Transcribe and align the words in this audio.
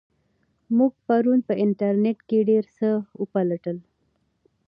موږ 0.77 0.93
پرون 1.05 1.39
په 1.47 1.53
انټرنیټ 1.65 2.19
کې 2.29 2.39
ډېر 2.49 2.63
څه 2.77 2.87
وپلټل. 3.21 3.77